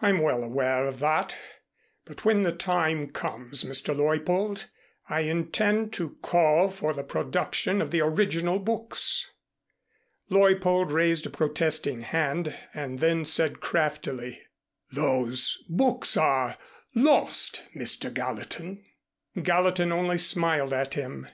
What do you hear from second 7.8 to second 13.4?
of the original books." Leuppold raised a protesting hand and then